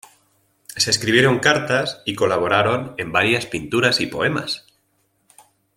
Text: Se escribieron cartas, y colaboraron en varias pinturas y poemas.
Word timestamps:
Se 0.77 0.89
escribieron 0.89 1.37
cartas, 1.37 2.01
y 2.07 2.15
colaboraron 2.15 2.95
en 2.97 3.11
varias 3.11 3.45
pinturas 3.45 4.01
y 4.01 4.07
poemas. 4.07 4.65